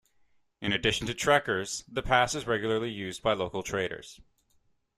In 0.61 0.73
addition 0.73 1.05
to 1.05 1.13
trekkers, 1.13 1.83
the 1.87 2.01
pass 2.01 2.33
is 2.33 2.47
regularly 2.47 2.89
used 2.89 3.21
by 3.21 3.33
local 3.33 3.61
traders. 3.61 4.19